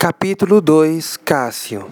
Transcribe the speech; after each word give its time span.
Capítulo 0.00 0.62
2 0.62 1.18
Cássio 1.18 1.90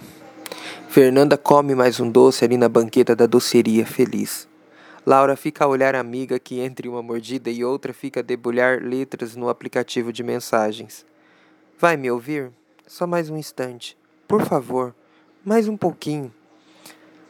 Fernanda 0.89 1.37
come 1.37 1.75
mais 1.75 1.99
um 1.99 2.09
doce 2.09 2.43
ali 2.43 2.57
na 2.57 2.67
banqueta 2.67 3.15
da 3.15 3.27
doceria, 3.27 3.85
feliz. 3.85 4.47
Laura 5.05 5.35
fica 5.35 5.63
a 5.63 5.67
olhar 5.67 5.93
a 5.93 5.99
amiga 5.99 6.39
que 6.39 6.59
entre 6.59 6.89
uma 6.89 7.03
mordida 7.03 7.51
e 7.51 7.63
outra 7.63 7.93
fica 7.93 8.21
a 8.21 8.23
debulhar 8.23 8.81
letras 8.81 9.35
no 9.35 9.47
aplicativo 9.47 10.11
de 10.11 10.23
mensagens. 10.23 11.05
Vai 11.77 11.97
me 11.97 12.09
ouvir? 12.09 12.51
Só 12.87 13.05
mais 13.05 13.29
um 13.29 13.37
instante. 13.37 13.95
Por 14.27 14.43
favor, 14.43 14.95
mais 15.45 15.67
um 15.67 15.77
pouquinho. 15.77 16.33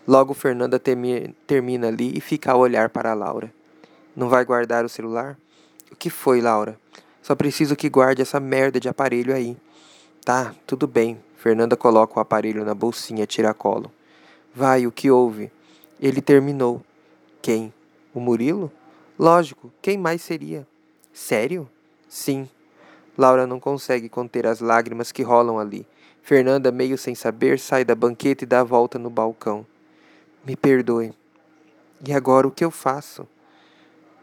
Logo 0.07 0.33
Fernanda 0.33 0.79
termina 0.79 1.89
ali 1.89 2.17
e 2.17 2.21
fica 2.21 2.53
a 2.53 2.55
olhar 2.55 2.87
para 2.87 3.11
a 3.11 3.13
Laura. 3.13 3.53
Não 4.15 4.29
vai 4.29 4.45
guardar 4.45 4.85
o 4.85 4.89
celular? 4.89 5.37
O 5.91 5.95
que 5.97 6.09
foi, 6.09 6.39
Laura? 6.39 6.79
Só 7.21 7.35
preciso 7.35 7.75
que 7.75 7.89
guarde 7.89 8.21
essa 8.21 8.39
merda 8.39 8.79
de 8.79 8.87
aparelho 8.87 9.35
aí. 9.35 9.57
Tá, 10.23 10.53
tudo 10.67 10.87
bem. 10.87 11.19
Fernanda 11.37 11.77
coloca 11.77 12.19
o 12.19 12.21
aparelho 12.21 12.65
na 12.65 12.75
bolsinha 12.75 13.25
tiracolo. 13.25 13.91
Vai, 14.53 14.85
o 14.85 14.91
que 14.91 15.09
houve? 15.09 15.51
Ele 15.99 16.21
terminou. 16.21 16.81
Quem? 17.41 17.73
O 18.13 18.19
Murilo? 18.19 18.71
Lógico, 19.17 19.71
quem 19.81 19.97
mais 19.97 20.21
seria? 20.21 20.67
Sério? 21.13 21.69
Sim. 22.07 22.47
Laura 23.17 23.47
não 23.47 23.59
consegue 23.59 24.09
conter 24.09 24.45
as 24.45 24.59
lágrimas 24.59 25.11
que 25.11 25.23
rolam 25.23 25.57
ali. 25.57 25.85
Fernanda, 26.21 26.71
meio 26.71 26.97
sem 26.97 27.15
saber, 27.15 27.59
sai 27.59 27.83
da 27.83 27.95
banqueta 27.95 28.43
e 28.43 28.47
dá 28.47 28.61
a 28.61 28.63
volta 28.63 28.99
no 28.99 29.09
balcão. 29.09 29.65
Me 30.45 30.55
perdoe. 30.55 31.13
E 32.05 32.13
agora 32.13 32.47
o 32.47 32.51
que 32.51 32.63
eu 32.63 32.71
faço? 32.71 33.27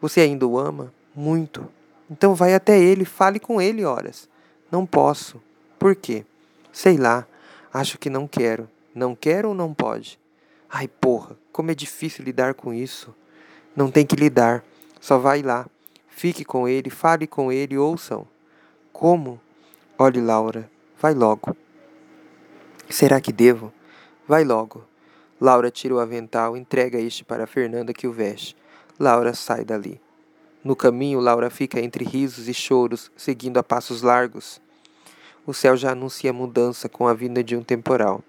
Você 0.00 0.20
ainda 0.20 0.46
o 0.46 0.58
ama? 0.58 0.92
Muito. 1.14 1.68
Então 2.10 2.34
vai 2.34 2.54
até 2.54 2.78
ele, 2.78 3.04
fale 3.04 3.40
com 3.40 3.60
ele 3.60 3.84
horas. 3.84 4.28
Não 4.70 4.86
posso. 4.86 5.40
Por 5.86 5.94
quê? 5.94 6.24
Sei 6.72 6.96
lá. 6.96 7.24
Acho 7.72 7.96
que 7.96 8.10
não 8.10 8.26
quero. 8.26 8.68
Não 8.92 9.14
quero 9.14 9.50
ou 9.50 9.54
não 9.54 9.72
pode? 9.72 10.18
Ai, 10.68 10.88
porra, 10.88 11.38
como 11.52 11.70
é 11.70 11.76
difícil 11.76 12.24
lidar 12.24 12.54
com 12.54 12.74
isso. 12.74 13.14
Não 13.76 13.88
tem 13.88 14.04
que 14.04 14.16
lidar. 14.16 14.64
Só 15.00 15.16
vai 15.16 15.42
lá. 15.42 15.64
Fique 16.08 16.44
com 16.44 16.66
ele, 16.66 16.90
fale 16.90 17.24
com 17.28 17.52
ele, 17.52 17.78
ouçam. 17.78 18.26
Como? 18.92 19.40
Olhe, 19.96 20.20
Laura, 20.20 20.68
vai 21.00 21.14
logo. 21.14 21.56
Será 22.90 23.20
que 23.20 23.32
devo? 23.32 23.72
Vai 24.26 24.42
logo. 24.42 24.84
Laura 25.40 25.70
tira 25.70 25.94
o 25.94 26.00
avental, 26.00 26.56
entrega 26.56 26.98
este 26.98 27.22
para 27.22 27.46
Fernanda 27.46 27.94
que 27.94 28.08
o 28.08 28.12
veste. 28.12 28.56
Laura 28.98 29.32
sai 29.34 29.64
dali. 29.64 30.00
No 30.64 30.74
caminho, 30.74 31.20
Laura 31.20 31.48
fica 31.48 31.78
entre 31.78 32.04
risos 32.04 32.48
e 32.48 32.54
choros, 32.54 33.08
seguindo 33.16 33.58
a 33.58 33.62
passos 33.62 34.02
largos 34.02 34.60
o 35.46 35.54
céu 35.54 35.76
já 35.76 35.92
anuncia 35.92 36.32
mudança 36.32 36.88
com 36.88 37.06
a 37.06 37.14
vinda 37.14 37.42
de 37.42 37.54
um 37.54 37.62
temporal. 37.62 38.22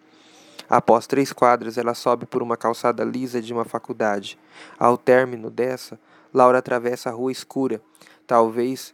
Após 0.69 1.07
três 1.07 1.33
quadras, 1.33 1.77
ela 1.77 1.93
sobe 1.93 2.25
por 2.25 2.43
uma 2.43 2.55
calçada 2.55 3.03
lisa 3.03 3.41
de 3.41 3.51
uma 3.51 3.65
faculdade. 3.65 4.37
Ao 4.77 4.97
término 4.97 5.49
dessa, 5.49 5.99
Laura 6.33 6.59
atravessa 6.59 7.09
a 7.09 7.13
rua 7.13 7.31
escura, 7.31 7.81
talvez 8.27 8.93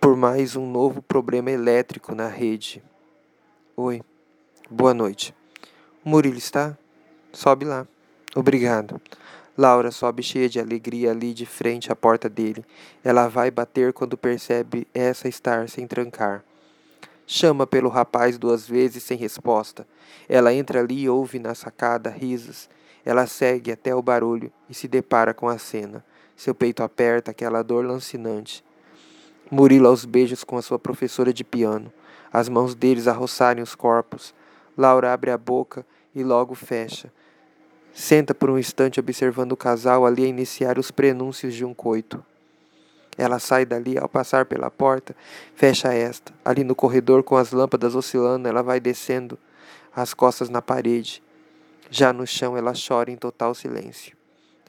por 0.00 0.16
mais 0.16 0.54
um 0.54 0.70
novo 0.70 1.00
problema 1.00 1.50
elétrico 1.50 2.14
na 2.14 2.28
rede. 2.28 2.82
Oi, 3.76 4.02
boa 4.70 4.92
noite. 4.92 5.34
O 6.04 6.10
Murilo 6.10 6.38
está? 6.38 6.76
Sobe 7.32 7.64
lá. 7.64 7.86
Obrigado. 8.34 9.00
Laura 9.56 9.90
sobe 9.90 10.22
cheia 10.22 10.48
de 10.48 10.60
alegria 10.60 11.12
ali 11.12 11.32
de 11.32 11.46
frente 11.46 11.90
à 11.90 11.96
porta 11.96 12.28
dele. 12.28 12.64
Ela 13.02 13.28
vai 13.28 13.50
bater 13.50 13.92
quando 13.92 14.16
percebe 14.16 14.86
essa 14.92 15.28
estar 15.28 15.68
sem 15.68 15.86
trancar. 15.86 16.44
Chama 17.26 17.66
pelo 17.66 17.88
rapaz 17.88 18.38
duas 18.38 18.68
vezes 18.68 19.02
sem 19.02 19.18
resposta. 19.18 19.86
Ela 20.28 20.54
entra 20.54 20.78
ali 20.78 21.02
e 21.02 21.08
ouve 21.08 21.40
na 21.40 21.56
sacada 21.56 22.08
risos. 22.08 22.70
Ela 23.04 23.26
segue 23.26 23.72
até 23.72 23.92
o 23.94 24.00
barulho 24.00 24.52
e 24.70 24.74
se 24.74 24.86
depara 24.86 25.34
com 25.34 25.48
a 25.48 25.58
cena. 25.58 26.04
Seu 26.36 26.54
peito 26.54 26.84
aperta, 26.84 27.32
aquela 27.32 27.62
dor 27.62 27.84
lancinante. 27.84 28.64
Murilo 29.50 29.88
aos 29.88 30.04
beijos 30.04 30.44
com 30.44 30.56
a 30.56 30.62
sua 30.62 30.78
professora 30.78 31.32
de 31.32 31.42
piano. 31.42 31.92
As 32.32 32.48
mãos 32.48 32.74
deles 32.74 33.08
a 33.08 33.12
roçarem 33.12 33.62
os 33.62 33.74
corpos. 33.74 34.32
Laura 34.76 35.12
abre 35.12 35.30
a 35.30 35.38
boca 35.38 35.84
e 36.14 36.22
logo 36.22 36.54
fecha. 36.54 37.12
Senta 37.92 38.34
por 38.34 38.50
um 38.50 38.58
instante 38.58 39.00
observando 39.00 39.52
o 39.52 39.56
casal 39.56 40.06
ali 40.06 40.24
a 40.24 40.28
iniciar 40.28 40.78
os 40.78 40.90
prenúncios 40.90 41.54
de 41.54 41.64
um 41.64 41.72
coito. 41.72 42.22
Ela 43.18 43.38
sai 43.38 43.64
dali 43.64 43.98
ao 43.98 44.08
passar 44.08 44.44
pela 44.44 44.70
porta, 44.70 45.16
fecha 45.54 45.92
esta. 45.92 46.32
Ali 46.44 46.64
no 46.64 46.74
corredor, 46.74 47.22
com 47.22 47.36
as 47.36 47.52
lâmpadas 47.52 47.94
oscilando, 47.94 48.46
ela 48.46 48.62
vai 48.62 48.78
descendo, 48.78 49.38
as 49.94 50.12
costas 50.12 50.48
na 50.48 50.60
parede. 50.60 51.22
Já 51.90 52.12
no 52.12 52.26
chão, 52.26 52.56
ela 52.56 52.72
chora 52.74 53.10
em 53.10 53.16
total 53.16 53.54
silêncio. 53.54 54.16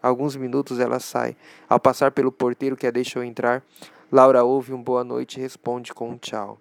Alguns 0.02 0.36
minutos 0.36 0.80
ela 0.80 1.00
sai. 1.00 1.36
Ao 1.68 1.80
passar 1.80 2.12
pelo 2.12 2.32
porteiro 2.32 2.78
que 2.78 2.88
a 2.88 2.92
deixou 2.92 3.24
entrar, 3.24 3.64
Laura 4.12 4.44
ouve 4.44 4.72
um 4.72 4.82
boa 4.82 5.04
noite 5.04 5.38
e 5.38 5.42
responde 5.42 5.94
com 5.94 6.12
um 6.12 6.18
tchau. 6.18 6.60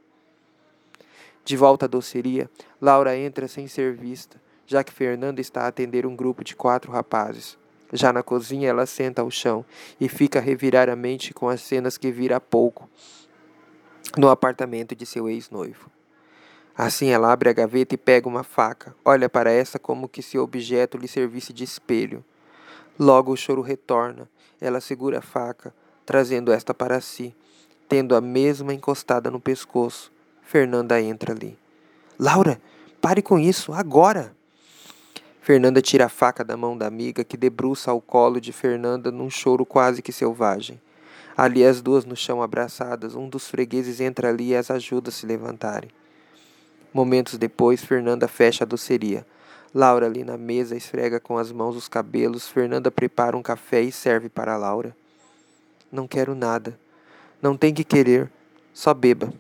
De 1.45 1.57
volta 1.57 1.85
à 1.85 1.89
doceria, 1.89 2.51
Laura 2.81 3.17
entra 3.17 3.47
sem 3.47 3.69
ser 3.69 3.95
vista, 3.95 4.41
já 4.67 4.83
que 4.83 4.93
Fernanda 4.93 5.41
está 5.41 5.63
a 5.63 5.69
atender 5.69 6.05
um 6.05 6.17
grupo 6.17 6.43
de 6.43 6.57
quatro 6.57 6.91
rapazes. 6.91 7.57
Já 7.93 8.13
na 8.13 8.23
cozinha, 8.23 8.69
ela 8.69 8.87
senta 8.87 9.23
ao 9.23 9.31
chão 9.31 9.65
e 10.01 10.09
fica 10.09 10.39
a 10.39 10.43
revirar 10.43 10.89
a 10.89 10.97
mente 10.97 11.33
com 11.33 11.49
as 11.49 11.61
cenas 11.61 11.97
que 11.97 12.11
vira 12.11 12.37
há 12.37 12.41
pouco 12.41 12.89
no 14.17 14.29
apartamento 14.29 14.95
de 14.95 15.05
seu 15.05 15.29
ex-noivo. 15.29 15.91
Assim, 16.77 17.09
ela 17.09 17.33
abre 17.33 17.49
a 17.49 17.53
gaveta 17.53 17.95
e 17.95 17.99
pega 17.99 18.29
uma 18.29 18.43
faca. 18.43 18.95
Olha 19.05 19.29
para 19.29 19.51
essa 19.51 19.79
como 19.79 20.09
que 20.09 20.21
se 20.21 20.37
o 20.37 20.43
objeto 20.43 20.99
lhe 20.99 21.09
servisse 21.09 21.53
de 21.53 21.65
espelho. 21.65 22.25
Logo 22.99 23.33
o 23.33 23.37
choro 23.37 23.63
retorna. 23.63 24.29
Ela 24.61 24.81
segura 24.81 25.19
a 25.19 25.23
faca, 25.23 25.75
trazendo 26.05 26.53
esta 26.53 26.75
para 26.75 27.01
si, 27.01 27.35
tendo 27.89 28.15
a 28.15 28.21
mesma 28.21 28.75
encostada 28.75 29.31
no 29.31 29.41
pescoço. 29.41 30.13
Fernanda 30.43 31.01
entra 31.01 31.33
ali. 31.33 31.59
Laura, 32.19 32.61
pare 33.01 33.23
com 33.23 33.39
isso, 33.39 33.73
agora! 33.73 34.35
Fernanda 35.47 35.81
tira 35.81 36.07
a 36.07 36.09
faca 36.09 36.43
da 36.43 36.57
mão 36.57 36.77
da 36.77 36.89
amiga, 36.89 37.23
que 37.23 37.37
debruça 37.37 37.93
ao 37.93 38.01
colo 38.01 38.41
de 38.41 38.53
Fernanda 38.53 39.13
num 39.13 39.31
choro 39.31 39.65
quase 39.65 40.03
que 40.03 40.11
selvagem. 40.11 40.81
Ali 41.37 41.65
as 41.65 41.81
duas 41.81 42.05
no 42.05 42.17
chão 42.17 42.43
abraçadas, 42.43 43.15
um 43.15 43.29
dos 43.29 43.49
fregueses 43.49 44.01
entra 44.01 44.29
ali 44.29 44.49
e 44.49 44.57
as 44.57 44.73
ajuda 44.73 45.09
a 45.09 45.13
se 45.13 45.25
levantarem. 45.25 45.89
Momentos 46.93 47.39
depois, 47.39 47.85
Fernanda 47.85 48.27
fecha 48.27 48.65
a 48.65 48.67
doceria. 48.67 49.25
Laura 49.73 50.07
ali 50.07 50.25
na 50.25 50.37
mesa 50.37 50.75
esfrega 50.75 51.21
com 51.21 51.39
as 51.39 51.53
mãos 51.53 51.77
os 51.77 51.87
cabelos. 51.87 52.49
Fernanda 52.49 52.91
prepara 52.91 53.37
um 53.37 53.43
café 53.43 53.81
e 53.83 53.93
serve 53.93 54.29
para 54.29 54.57
Laura. 54.57 54.97
Não 55.93 56.09
quero 56.09 56.35
nada. 56.35 56.77
Não 57.41 57.57
tem 57.57 57.73
que 57.73 57.85
querer. 57.85 58.29
Só 58.75 58.93
beba. 58.93 59.33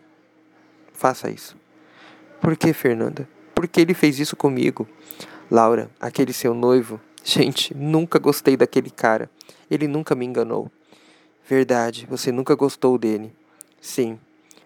Faça 0.92 1.28
isso. 1.28 1.56
Por 2.40 2.56
que, 2.56 2.72
Fernanda? 2.72 3.28
Por 3.52 3.66
que 3.66 3.80
ele 3.80 3.92
fez 3.92 4.20
isso 4.20 4.36
comigo? 4.36 4.86
Laura, 5.48 5.88
aquele 6.00 6.32
seu 6.32 6.52
noivo, 6.52 7.00
gente, 7.22 7.72
nunca 7.72 8.18
gostei 8.18 8.56
daquele 8.56 8.90
cara. 8.90 9.30
Ele 9.70 9.86
nunca 9.86 10.14
me 10.14 10.26
enganou. 10.26 10.68
Verdade, 11.48 12.04
você 12.10 12.32
nunca 12.32 12.56
gostou 12.56 12.98
dele. 12.98 13.32
Sim, 13.80 14.18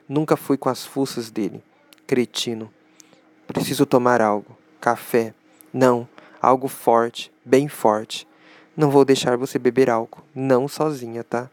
nunca 0.08 0.38
fui 0.38 0.56
com 0.56 0.70
as 0.70 0.86
fuças 0.86 1.30
dele. 1.30 1.62
Cretino. 2.06 2.72
Preciso 3.46 3.84
tomar 3.84 4.22
algo. 4.22 4.56
Café. 4.80 5.34
Não, 5.70 6.08
algo 6.40 6.66
forte, 6.66 7.30
bem 7.44 7.68
forte. 7.68 8.26
Não 8.74 8.90
vou 8.90 9.04
deixar 9.04 9.36
você 9.36 9.58
beber 9.58 9.90
álcool. 9.90 10.22
Não 10.34 10.66
sozinha, 10.66 11.22
tá? 11.22 11.50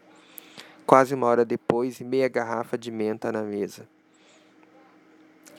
Quase 0.86 1.14
uma 1.14 1.26
hora 1.26 1.44
depois, 1.44 2.00
e 2.00 2.04
meia 2.04 2.28
garrafa 2.28 2.78
de 2.78 2.90
menta 2.90 3.30
na 3.30 3.42
mesa. 3.42 3.86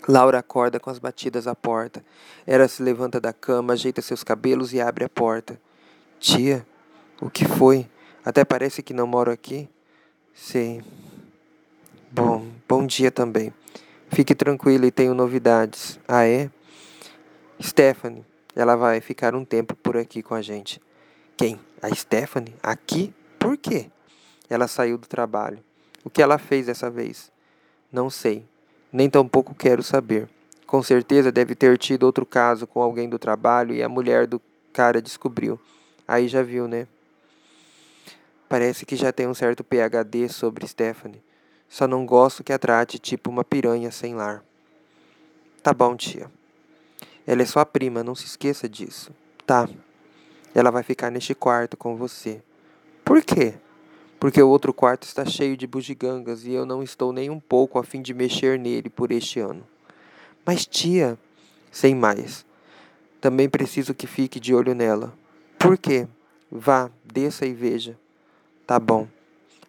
Laura 0.10 0.40
acorda 0.40 0.80
com 0.80 0.90
as 0.90 0.98
batidas 0.98 1.46
à 1.46 1.54
porta. 1.54 2.04
Ela 2.48 2.68
se 2.68 2.82
levanta 2.82 3.22
da 3.22 3.32
cama, 3.32 3.74
ajeita 3.74 4.02
seus 4.02 4.24
cabelos 4.24 4.74
e 4.74 4.82
abre 4.82 5.04
a 5.06 5.10
porta. 5.10 5.62
Tia, 6.20 6.66
o 7.22 7.30
que 7.30 7.46
foi? 7.46 7.88
Até 8.26 8.44
parece 8.44 8.82
que 8.82 8.92
não 8.92 9.06
moro 9.06 9.32
aqui. 9.32 9.70
Sei. 10.34 10.82
Bom, 12.12 12.48
bom 12.68 12.88
dia 12.88 13.12
também. 13.12 13.54
Fique 14.08 14.34
tranquila 14.34 14.88
e 14.88 14.92
tenho 14.92 15.14
novidades. 15.14 16.00
Ah, 16.08 16.26
é? 16.26 16.50
Stephanie, 17.62 18.26
ela 18.56 18.76
vai 18.76 19.00
ficar 19.02 19.36
um 19.36 19.46
tempo 19.46 19.76
por 19.76 19.96
aqui 19.96 20.24
com 20.24 20.34
a 20.34 20.42
gente. 20.42 20.82
Quem? 21.38 21.60
A 21.84 21.94
Stephanie? 21.94 22.56
Aqui? 22.64 23.14
Por 23.38 23.56
quê? 23.58 23.92
Ela 24.50 24.68
saiu 24.68 24.98
do 24.98 25.08
trabalho. 25.08 25.60
O 26.04 26.10
que 26.10 26.20
ela 26.20 26.40
fez 26.40 26.66
dessa 26.66 26.90
vez? 26.90 27.32
Não 27.92 28.10
sei 28.10 28.44
nem 28.92 29.10
tampouco 29.10 29.54
quero 29.54 29.84
saber. 29.84 30.28
Com 30.66 30.84
certeza 30.84 31.32
deve 31.32 31.56
ter 31.56 31.78
tido 31.78 32.04
outro 32.04 32.26
caso 32.26 32.68
com 32.68 32.82
alguém 32.82 33.10
do 33.10 33.18
trabalho 33.18 33.74
e 33.74 33.82
a 33.82 33.90
mulher 33.90 34.28
do 34.28 34.42
cara 34.72 35.02
descobriu. 35.02 35.60
Aí 36.08 36.28
já 36.28 36.42
viu, 36.42 36.68
né? 36.68 36.88
Parece 38.48 38.86
que 38.86 38.96
já 38.96 39.12
tem 39.12 39.28
um 39.28 39.34
certo 39.34 39.64
PhD 39.64 40.28
sobre 40.28 40.68
Stephanie. 40.68 41.22
Só 41.68 41.88
não 41.88 42.06
gosto 42.06 42.44
que 42.44 42.52
a 42.52 42.58
trate 42.58 42.98
tipo 42.98 43.30
uma 43.30 43.44
piranha 43.44 43.92
sem 43.92 44.16
lar. 44.16 44.44
Tá 45.62 45.72
bom, 45.72 45.96
tia. 45.96 46.32
Ela 47.28 47.44
é 47.44 47.46
sua 47.46 47.64
prima, 47.64 48.04
não 48.04 48.16
se 48.16 48.26
esqueça 48.26 48.68
disso. 48.68 49.12
Tá. 49.46 49.70
Ela 50.56 50.72
vai 50.72 50.82
ficar 50.82 51.12
neste 51.12 51.36
quarto 51.36 51.78
com 51.78 51.96
você. 51.96 52.42
Por 53.06 53.24
quê? 53.24 53.54
Porque 54.20 54.42
o 54.42 54.50
outro 54.50 54.74
quarto 54.74 55.04
está 55.04 55.26
cheio 55.26 55.56
de 55.56 55.66
bugigangas 55.66 56.44
e 56.44 56.52
eu 56.52 56.66
não 56.66 56.84
estou 56.84 57.14
nem 57.14 57.30
um 57.30 57.40
pouco 57.40 57.80
a 57.80 57.84
fim 57.84 58.02
de 58.02 58.14
mexer 58.14 58.60
nele 58.60 58.90
por 58.90 59.12
este 59.12 59.40
ano. 59.40 59.66
Mas, 60.46 60.66
tia, 60.66 61.18
sem 61.72 61.96
mais. 61.96 62.46
Também 63.22 63.48
preciso 63.48 63.94
que 63.94 64.06
fique 64.06 64.40
de 64.40 64.54
olho 64.54 64.76
nela. 64.76 65.14
Por 65.58 65.78
quê? 65.78 66.08
Vá, 66.52 66.92
desça 67.06 67.46
e 67.46 67.54
veja. 67.54 67.98
Tá 68.68 68.78
bom. 68.80 69.08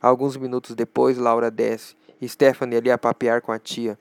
Alguns 0.03 0.37
minutos 0.37 0.75
depois, 0.75 1.17
Laura 1.17 1.51
desce. 1.51 1.95
Stephanie 2.27 2.77
ali 2.77 2.91
a 2.91 2.99
papear 2.99 3.41
com 3.41 3.53
a 3.53 3.59
tia. 3.59 3.99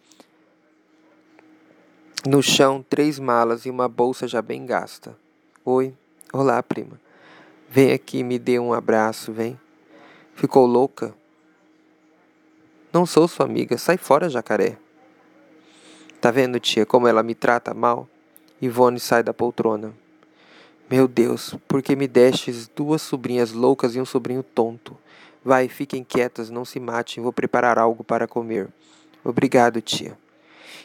No 2.28 2.42
chão, 2.42 2.84
três 2.90 3.18
malas 3.18 3.66
e 3.66 3.69
uma 3.69 3.88
bolsa 3.88 4.28
já 4.28 4.42
bem 4.42 4.66
gasta. 4.66 5.16
Oi. 5.63 5.94
Olá, 6.34 6.62
prima. 6.62 7.00
Vem 7.69 7.94
aqui 7.94 8.24
me 8.24 8.38
dê 8.38 8.60
um 8.60 8.74
abraço, 8.74 9.31
vem. 9.31 9.57
Ficou 10.39 10.65
louca? 10.65 11.13
Não 12.94 13.06
sou 13.06 13.27
sua 13.27 13.45
amiga. 13.45 13.77
Sai 13.77 13.97
fora, 13.97 14.30
jacaré. 14.30 14.77
Tá 16.21 16.31
vendo, 16.31 16.57
tia, 16.62 16.86
como 16.86 17.09
ela 17.09 17.21
me 17.21 17.36
trata 17.36 17.74
mal? 17.74 18.07
Ivone 18.62 19.01
sai 19.01 19.21
da 19.21 19.33
poltrona. 19.33 19.94
Meu 20.89 21.09
Deus, 21.09 21.57
por 21.68 21.81
que 21.81 21.94
me 21.94 22.07
destes 22.07 22.69
duas 22.69 23.01
sobrinhas 23.01 23.51
loucas 23.51 23.97
e 23.97 24.00
um 24.00 24.06
sobrinho 24.06 24.41
tonto? 24.41 24.97
Vai, 25.44 25.68
fiquem 25.68 26.06
quietas, 26.06 26.50
não 26.50 26.63
se 26.63 26.80
matem, 26.80 27.21
vou 27.21 27.33
preparar 27.33 27.77
algo 27.77 28.01
para 28.01 28.25
comer. 28.25 28.69
Obrigado, 29.25 29.81
tia. 29.81 30.18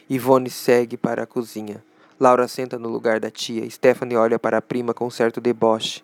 Ivone 0.09 0.49
segue 0.49 0.97
para 0.97 1.23
a 1.23 1.25
cozinha. 1.25 1.81
Laura 2.19 2.49
senta 2.49 2.77
no 2.77 2.89
lugar 2.89 3.21
da 3.21 3.31
tia. 3.31 3.69
Stephanie 3.71 4.17
olha 4.17 4.37
para 4.37 4.57
a 4.57 4.61
prima 4.61 4.93
com 4.93 5.09
certo 5.09 5.39
deboche. 5.39 6.03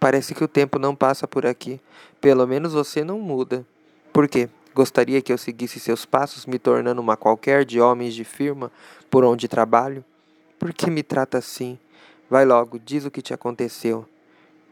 Parece 0.00 0.34
que 0.34 0.44
o 0.44 0.48
tempo 0.48 0.78
não 0.78 0.94
passa 0.94 1.26
por 1.26 1.44
aqui. 1.44 1.80
Pelo 2.20 2.46
menos 2.46 2.72
você 2.72 3.02
não 3.02 3.18
muda. 3.18 3.66
Por 4.12 4.28
quê? 4.28 4.48
Gostaria 4.74 5.20
que 5.20 5.32
eu 5.32 5.38
seguisse 5.38 5.80
seus 5.80 6.04
passos, 6.04 6.46
me 6.46 6.58
tornando 6.58 7.00
uma 7.00 7.16
qualquer 7.16 7.64
de 7.64 7.80
homens 7.80 8.14
de 8.14 8.24
firma 8.24 8.70
por 9.10 9.24
onde 9.24 9.48
trabalho? 9.48 10.04
Por 10.58 10.72
que 10.72 10.90
me 10.90 11.02
trata 11.02 11.38
assim? 11.38 11.78
Vai 12.30 12.44
logo, 12.44 12.78
diz 12.78 13.04
o 13.04 13.10
que 13.10 13.22
te 13.22 13.34
aconteceu. 13.34 14.06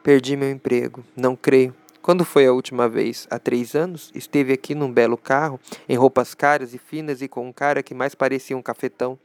Perdi 0.03 0.37
meu 0.37 0.51
emprego. 0.51 1.03
Não 1.17 1.35
creio. 1.35 1.75
Quando 2.01 2.25
foi 2.25 2.47
a 2.47 2.53
última 2.53 2.89
vez? 2.89 3.27
Há 3.29 3.39
três 3.39 3.75
anos? 3.75 4.13
Esteve 4.15 4.53
aqui 4.53 4.77
num 4.77 4.93
belo 4.93 5.17
carro, 5.17 5.59
em 5.89 5.97
roupas 5.97 6.35
caras 6.35 6.73
e 6.73 6.79
finas 6.79 7.21
e 7.21 7.27
com 7.27 7.49
um 7.49 7.53
cara 7.53 7.83
que 7.83 7.95
mais 7.95 8.15
parecia 8.15 8.57
um 8.57 8.63
cafetão. 8.63 9.19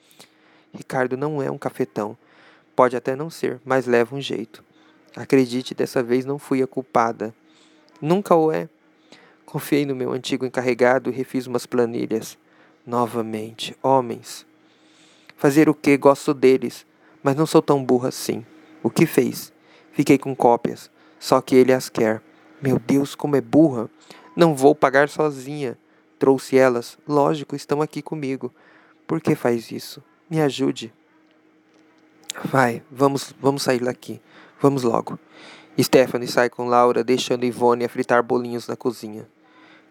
Ricardo 0.74 1.16
não 1.16 1.44
é 1.44 1.52
um 1.52 1.60
cafetão. 1.60 2.18
Pode 2.76 2.96
até 2.96 3.16
não 3.16 3.30
ser, 3.30 3.62
mas 3.64 3.86
leva 3.86 4.16
um 4.16 4.22
jeito. 4.22 4.64
Acredite, 5.16 5.74
dessa 5.74 6.02
vez 6.02 6.26
não 6.26 6.40
fui 6.40 6.62
a 6.62 6.68
culpada. 6.68 7.34
Nunca 8.02 8.36
o 8.36 8.52
é. 8.52 8.70
Confiei 9.46 9.86
no 9.86 9.96
meu 9.96 10.12
antigo 10.14 10.46
encarregado 10.46 11.10
e 11.10 11.14
refiz 11.14 11.48
umas 11.48 11.66
planilhas. 11.66 12.38
Novamente, 12.86 13.76
homens. 13.84 14.46
Fazer 15.36 15.68
o 15.68 15.74
que? 15.74 15.98
Gosto 15.98 16.34
deles, 16.34 16.86
mas 17.22 17.36
não 17.36 17.46
sou 17.46 17.62
tão 17.62 17.84
burra 17.84 18.10
assim. 18.10 18.46
O 18.82 18.90
que 18.90 19.06
fez? 19.06 19.52
Fiquei 19.92 20.18
com 20.18 20.36
cópias, 20.36 20.90
só 21.20 21.42
que 21.42 21.56
ele 21.56 21.74
as 21.74 21.90
quer. 21.90 22.22
Meu 22.62 22.80
Deus, 22.80 23.16
como 23.16 23.36
é 23.36 23.42
burra! 23.42 23.90
Não 24.36 24.56
vou 24.56 24.74
pagar 24.74 25.10
sozinha. 25.10 25.78
Trouxe 26.18 26.58
elas. 26.58 26.98
Lógico, 27.08 27.56
estão 27.56 27.82
aqui 27.82 28.02
comigo. 28.02 28.54
Por 29.06 29.20
que 29.20 29.36
faz 29.36 29.72
isso? 29.72 30.02
Me 30.30 30.40
ajude. 30.40 30.94
Vai, 32.46 32.82
vamos, 32.90 33.34
vamos 33.40 33.64
sair 33.64 33.82
daqui. 33.82 34.22
Vamos 34.62 34.84
logo. 34.84 35.18
Stephanie 35.80 36.28
sai 36.28 36.48
com 36.48 36.68
Laura, 36.68 37.04
deixando 37.04 37.46
Ivone 37.46 37.84
a 37.84 37.90
fritar 37.90 38.22
bolinhos 38.22 38.68
na 38.68 38.76
cozinha. 38.76 39.28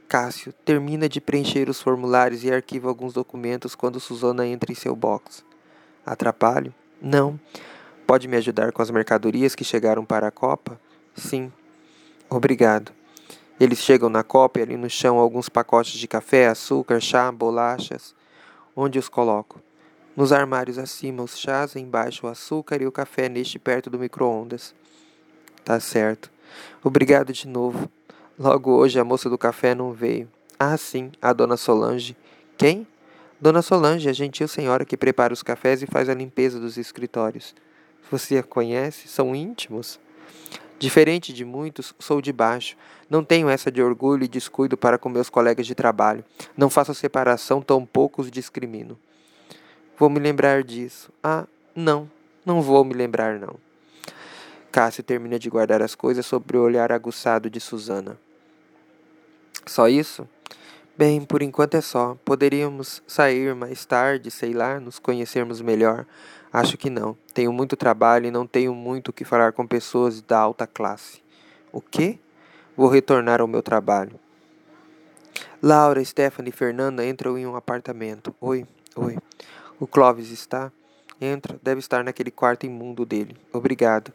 Cássio 0.08 0.52
termina 0.64 1.08
de 1.08 1.20
preencher 1.20 1.68
os 1.68 1.80
formulários 1.80 2.44
e 2.44 2.52
arquiva 2.52 2.88
alguns 2.88 3.12
documentos 3.12 3.74
quando 3.74 3.98
Susana 3.98 4.46
entra 4.46 4.70
em 4.70 4.74
seu 4.76 4.94
box. 4.94 5.44
Atrapalho? 6.06 6.72
Não. 7.02 7.38
Pode 8.06 8.28
me 8.28 8.36
ajudar 8.36 8.70
com 8.70 8.80
as 8.80 8.90
mercadorias 8.90 9.56
que 9.56 9.64
chegaram 9.64 10.04
para 10.04 10.28
a 10.28 10.30
Copa? 10.30 10.80
Sim. 11.16 11.52
Obrigado. 12.28 12.92
Eles 13.58 13.78
chegam 13.78 14.08
na 14.08 14.22
copa 14.22 14.60
e 14.60 14.62
ali 14.62 14.76
no 14.76 14.88
chão 14.88 15.18
alguns 15.18 15.48
pacotes 15.48 15.98
de 15.98 16.06
café, 16.06 16.46
açúcar, 16.46 17.00
chá, 17.00 17.30
bolachas. 17.30 18.14
Onde 18.74 18.98
os 18.98 19.08
coloco? 19.08 19.60
Nos 20.20 20.32
armários 20.32 20.76
acima, 20.76 21.22
os 21.22 21.38
chás, 21.38 21.74
embaixo 21.76 22.26
o 22.26 22.28
açúcar 22.28 22.82
e 22.82 22.86
o 22.86 22.92
café 22.92 23.26
neste 23.26 23.58
perto 23.58 23.88
do 23.88 23.98
micro-ondas. 23.98 24.74
Tá 25.64 25.80
certo. 25.80 26.30
Obrigado 26.84 27.32
de 27.32 27.48
novo. 27.48 27.90
Logo 28.38 28.70
hoje 28.70 29.00
a 29.00 29.02
moça 29.02 29.30
do 29.30 29.38
café 29.38 29.74
não 29.74 29.94
veio. 29.94 30.28
Ah, 30.58 30.76
sim, 30.76 31.10
a 31.22 31.32
dona 31.32 31.56
Solange. 31.56 32.14
Quem? 32.58 32.86
Dona 33.40 33.62
Solange, 33.62 34.10
a 34.10 34.12
gentil 34.12 34.46
senhora 34.46 34.84
que 34.84 34.94
prepara 34.94 35.32
os 35.32 35.42
cafés 35.42 35.80
e 35.82 35.86
faz 35.86 36.10
a 36.10 36.14
limpeza 36.14 36.60
dos 36.60 36.76
escritórios. 36.76 37.54
Você 38.10 38.36
a 38.36 38.42
conhece? 38.42 39.08
São 39.08 39.34
íntimos? 39.34 39.98
Diferente 40.78 41.32
de 41.32 41.46
muitos, 41.46 41.94
sou 41.98 42.20
de 42.20 42.30
baixo. 42.30 42.76
Não 43.08 43.24
tenho 43.24 43.48
essa 43.48 43.72
de 43.72 43.82
orgulho 43.82 44.24
e 44.24 44.28
descuido 44.28 44.76
para 44.76 44.98
com 44.98 45.08
meus 45.08 45.30
colegas 45.30 45.66
de 45.66 45.74
trabalho. 45.74 46.22
Não 46.54 46.68
faço 46.68 46.92
separação, 46.94 47.62
tão 47.62 47.86
poucos 47.86 48.30
discrimino. 48.30 48.98
Vou 50.00 50.08
me 50.08 50.18
lembrar 50.18 50.64
disso. 50.64 51.12
Ah, 51.22 51.46
não, 51.76 52.10
não 52.42 52.62
vou 52.62 52.82
me 52.86 52.94
lembrar, 52.94 53.38
não. 53.38 53.56
Cássio 54.72 55.02
termina 55.02 55.38
de 55.38 55.50
guardar 55.50 55.82
as 55.82 55.94
coisas 55.94 56.24
sobre 56.24 56.56
o 56.56 56.62
olhar 56.62 56.90
aguçado 56.90 57.50
de 57.50 57.60
Susana. 57.60 58.16
Só 59.66 59.88
isso? 59.88 60.26
Bem, 60.96 61.20
por 61.20 61.42
enquanto 61.42 61.74
é 61.74 61.82
só. 61.82 62.16
Poderíamos 62.24 63.02
sair 63.06 63.54
mais 63.54 63.84
tarde, 63.84 64.30
sei 64.30 64.54
lá, 64.54 64.80
nos 64.80 64.98
conhecermos 64.98 65.60
melhor. 65.60 66.06
Acho 66.50 66.78
que 66.78 66.88
não. 66.88 67.14
Tenho 67.34 67.52
muito 67.52 67.76
trabalho 67.76 68.24
e 68.24 68.30
não 68.30 68.46
tenho 68.46 68.74
muito 68.74 69.08
o 69.08 69.12
que 69.12 69.22
falar 69.22 69.52
com 69.52 69.66
pessoas 69.66 70.22
da 70.22 70.38
alta 70.38 70.66
classe. 70.66 71.22
O 71.70 71.82
quê? 71.82 72.18
Vou 72.74 72.88
retornar 72.88 73.42
ao 73.42 73.46
meu 73.46 73.62
trabalho. 73.62 74.18
Laura, 75.62 76.02
Stephanie 76.02 76.48
e 76.48 76.56
Fernanda 76.56 77.06
entram 77.06 77.36
em 77.36 77.46
um 77.46 77.54
apartamento. 77.54 78.34
Oi, 78.40 78.66
oi. 78.96 79.18
O 79.80 79.86
Clóvis 79.86 80.30
está? 80.30 80.70
Entra, 81.18 81.58
deve 81.62 81.78
estar 81.78 82.04
naquele 82.04 82.30
quarto 82.30 82.66
imundo 82.66 83.06
dele. 83.06 83.34
Obrigado. 83.50 84.12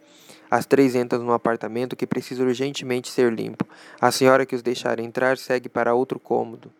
As 0.48 0.64
três 0.64 0.94
entram 0.94 1.24
no 1.24 1.32
apartamento 1.32 1.96
que 1.96 2.06
precisa 2.06 2.44
urgentemente 2.44 3.10
ser 3.10 3.32
limpo. 3.32 3.66
A 4.00 4.12
senhora 4.12 4.46
que 4.46 4.54
os 4.54 4.62
deixar 4.62 5.00
entrar 5.00 5.36
segue 5.36 5.68
para 5.68 5.92
outro 5.92 6.20
cômodo. 6.20 6.70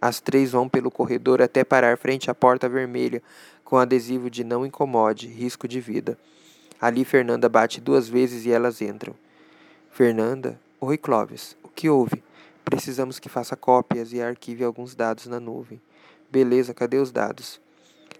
As 0.00 0.20
três 0.20 0.52
vão 0.52 0.68
pelo 0.68 0.92
corredor 0.92 1.42
até 1.42 1.64
parar 1.64 1.98
frente 1.98 2.30
à 2.30 2.34
porta 2.36 2.68
vermelha, 2.68 3.20
com 3.64 3.76
adesivo 3.78 4.30
de 4.30 4.44
não 4.44 4.64
incomode, 4.64 5.26
risco 5.26 5.66
de 5.66 5.80
vida. 5.80 6.16
Ali 6.80 7.04
Fernanda 7.04 7.48
bate 7.48 7.80
duas 7.80 8.08
vezes 8.08 8.46
e 8.46 8.52
elas 8.52 8.80
entram. 8.80 9.16
Fernanda? 9.90 10.56
Oi, 10.80 10.96
Clóvis. 10.96 11.56
O 11.64 11.68
que 11.68 11.90
houve? 11.90 12.22
Precisamos 12.64 13.18
que 13.18 13.28
faça 13.28 13.56
cópias 13.56 14.12
e 14.12 14.22
arquive 14.22 14.62
alguns 14.62 14.94
dados 14.94 15.26
na 15.26 15.40
nuvem. 15.40 15.80
Beleza, 16.30 16.72
cadê 16.72 16.98
os 16.98 17.10
dados? 17.10 17.65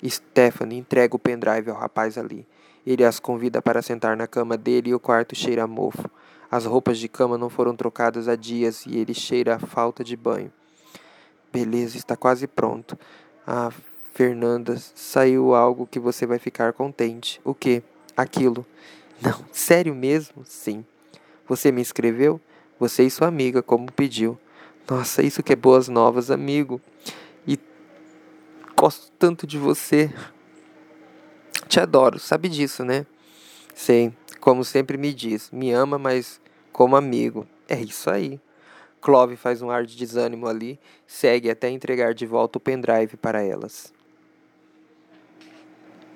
Stephanie 0.04 0.78
entrega 0.78 1.16
o 1.16 1.18
pendrive 1.18 1.70
ao 1.70 1.76
rapaz 1.76 2.18
ali. 2.18 2.46
Ele 2.86 3.04
as 3.04 3.18
convida 3.18 3.60
para 3.60 3.82
sentar 3.82 4.16
na 4.16 4.26
cama 4.26 4.56
dele 4.56 4.90
e 4.90 4.94
o 4.94 5.00
quarto 5.00 5.34
cheira 5.34 5.64
a 5.64 5.66
mofo. 5.66 6.08
As 6.50 6.64
roupas 6.64 6.98
de 6.98 7.08
cama 7.08 7.36
não 7.36 7.50
foram 7.50 7.74
trocadas 7.74 8.28
há 8.28 8.36
dias 8.36 8.86
e 8.86 8.96
ele 8.96 9.12
cheira 9.12 9.56
a 9.56 9.58
falta 9.58 10.04
de 10.04 10.16
banho. 10.16 10.52
Beleza, 11.52 11.96
está 11.96 12.16
quase 12.16 12.46
pronto. 12.46 12.98
Ah, 13.46 13.72
Fernanda, 14.14 14.76
saiu 14.94 15.54
algo 15.54 15.86
que 15.86 15.98
você 15.98 16.26
vai 16.26 16.38
ficar 16.38 16.72
contente. 16.72 17.40
O 17.44 17.54
que? 17.54 17.82
Aquilo. 18.16 18.64
Não, 19.20 19.44
sério 19.52 19.94
mesmo? 19.94 20.44
Sim. 20.44 20.84
Você 21.48 21.72
me 21.72 21.80
escreveu? 21.80 22.40
Você 22.78 23.04
e 23.04 23.10
sua 23.10 23.28
amiga, 23.28 23.62
como 23.62 23.90
pediu. 23.90 24.38
Nossa, 24.88 25.22
isso 25.22 25.42
que 25.42 25.52
é 25.52 25.56
boas 25.56 25.88
novas, 25.88 26.30
amigo. 26.30 26.80
Gosto 28.86 29.10
tanto 29.18 29.48
de 29.48 29.58
você. 29.58 30.14
Te 31.66 31.80
adoro, 31.80 32.20
sabe 32.20 32.48
disso, 32.48 32.84
né? 32.84 33.04
Sei, 33.74 34.12
como 34.38 34.64
sempre 34.64 34.96
me 34.96 35.12
diz, 35.12 35.50
me 35.50 35.72
ama, 35.72 35.98
mas 35.98 36.40
como 36.70 36.94
amigo. 36.94 37.48
É 37.68 37.80
isso 37.80 38.08
aí. 38.08 38.40
Clove 39.00 39.34
faz 39.34 39.60
um 39.60 39.72
ar 39.72 39.84
de 39.84 39.96
desânimo 39.96 40.46
ali, 40.46 40.78
segue 41.04 41.50
até 41.50 41.68
entregar 41.68 42.14
de 42.14 42.26
volta 42.26 42.58
o 42.58 42.60
pendrive 42.60 43.16
para 43.16 43.42
elas. 43.42 43.92